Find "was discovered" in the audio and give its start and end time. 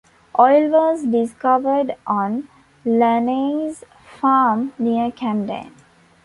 0.71-1.95